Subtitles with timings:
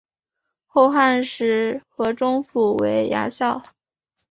[0.65, 3.61] 后汉时河中府为牙校。